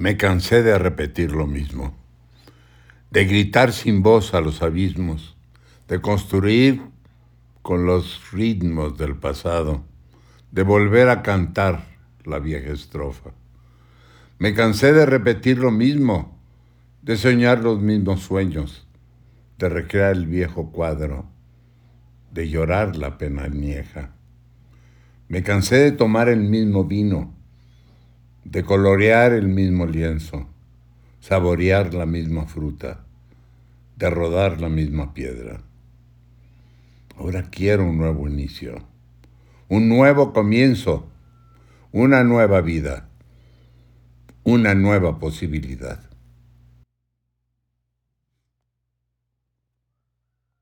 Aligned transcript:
Me 0.00 0.16
cansé 0.16 0.62
de 0.62 0.78
repetir 0.78 1.32
lo 1.32 1.46
mismo, 1.46 1.94
de 3.10 3.26
gritar 3.26 3.70
sin 3.70 4.02
voz 4.02 4.32
a 4.32 4.40
los 4.40 4.62
abismos, 4.62 5.36
de 5.88 6.00
construir 6.00 6.80
con 7.60 7.84
los 7.84 8.32
ritmos 8.32 8.96
del 8.96 9.16
pasado, 9.16 9.84
de 10.52 10.62
volver 10.62 11.10
a 11.10 11.20
cantar 11.20 11.84
la 12.24 12.38
vieja 12.38 12.72
estrofa. 12.72 13.32
Me 14.38 14.54
cansé 14.54 14.94
de 14.94 15.04
repetir 15.04 15.58
lo 15.58 15.70
mismo, 15.70 16.34
de 17.02 17.18
soñar 17.18 17.62
los 17.62 17.82
mismos 17.82 18.22
sueños, 18.22 18.88
de 19.58 19.68
recrear 19.68 20.12
el 20.12 20.26
viejo 20.26 20.72
cuadro, 20.72 21.26
de 22.32 22.48
llorar 22.48 22.96
la 22.96 23.18
pena 23.18 23.42
añeja. 23.42 24.14
Me 25.28 25.42
cansé 25.42 25.76
de 25.76 25.92
tomar 25.92 26.30
el 26.30 26.40
mismo 26.40 26.86
vino, 26.86 27.34
de 28.44 28.64
colorear 28.64 29.32
el 29.32 29.48
mismo 29.48 29.86
lienzo, 29.86 30.48
saborear 31.20 31.94
la 31.94 32.06
misma 32.06 32.46
fruta, 32.46 33.04
de 33.96 34.10
rodar 34.10 34.60
la 34.60 34.68
misma 34.68 35.14
piedra. 35.14 35.60
Ahora 37.16 37.50
quiero 37.50 37.84
un 37.84 37.98
nuevo 37.98 38.26
inicio, 38.26 38.82
un 39.68 39.88
nuevo 39.88 40.32
comienzo, 40.32 41.08
una 41.92 42.24
nueva 42.24 42.60
vida, 42.60 43.08
una 44.42 44.74
nueva 44.74 45.18
posibilidad. 45.18 46.09